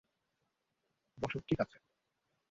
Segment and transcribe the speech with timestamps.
[1.17, 1.77] বস, ঠিক আছে?